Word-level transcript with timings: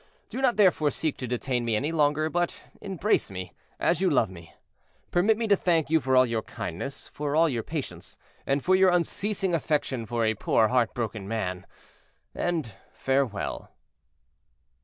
Do 0.29 0.41
not 0.41 0.55
therefore 0.55 0.89
seek 0.89 1.15
to 1.17 1.27
detain 1.27 1.63
me 1.63 1.75
any 1.75 1.91
longer, 1.91 2.27
but 2.27 2.63
embrace 2.81 3.29
me, 3.29 3.53
as 3.79 4.01
you 4.01 4.09
love 4.09 4.31
me. 4.31 4.51
Permit 5.11 5.37
me 5.37 5.47
to 5.47 5.55
thank 5.55 5.91
you 5.91 5.99
for 5.99 6.15
all 6.15 6.25
your 6.25 6.41
kindness, 6.41 7.09
for 7.09 7.35
all 7.35 7.47
your 7.47 7.61
patience, 7.61 8.17
and 8.47 8.65
for 8.65 8.73
your 8.73 8.89
unceasing 8.89 9.53
affection 9.53 10.07
for 10.07 10.25
a 10.25 10.33
poor 10.33 10.69
heart 10.69 10.95
broken 10.95 11.27
man, 11.27 11.67
and 12.33 12.73
farewell!" 12.91 13.75